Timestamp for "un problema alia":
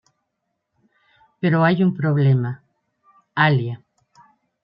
1.83-3.83